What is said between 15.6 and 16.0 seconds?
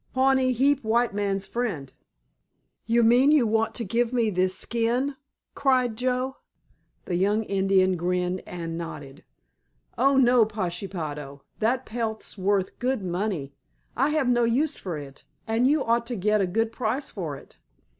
you